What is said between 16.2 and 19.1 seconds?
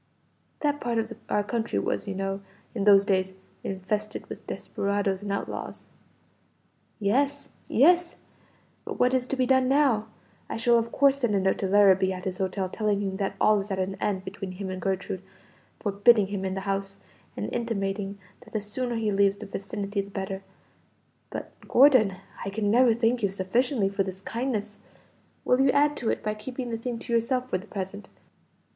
him the house, and intimating that the sooner